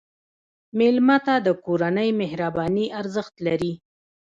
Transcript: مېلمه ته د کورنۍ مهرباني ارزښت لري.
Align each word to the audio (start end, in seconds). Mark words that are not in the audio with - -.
مېلمه 0.77 1.17
ته 1.25 1.35
د 1.45 1.47
کورنۍ 1.65 2.09
مهرباني 2.21 2.85
ارزښت 2.99 3.35
لري. 3.47 3.73